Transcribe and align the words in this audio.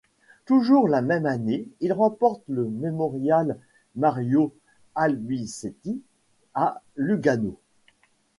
Toujours 0.47 0.87
la 0.87 1.01
même 1.03 1.27
année 1.27 1.67
il 1.79 1.93
remporte 1.93 2.41
le 2.47 2.65
Mémorial 2.67 3.59
Mario-Albisetti 3.95 6.01
à 6.55 6.81
Lugano. 6.95 7.59